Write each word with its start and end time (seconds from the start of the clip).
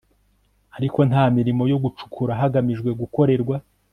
ariko 0.77 0.99
nta 1.09 1.23
mirimo 1.37 1.63
yo 1.71 1.77
gucukura 1.83 2.33
hagamijwe 2.41 2.89
gukorerwa 3.01 3.55